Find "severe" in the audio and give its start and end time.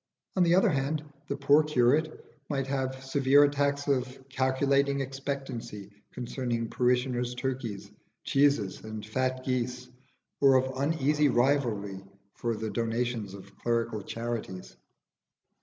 3.03-3.43